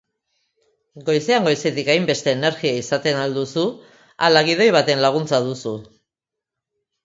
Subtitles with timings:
[1.09, 3.69] Goizean goizetik hainbeste energia izaten al duzu
[4.31, 5.79] ala gidoi baten laguntza duzu?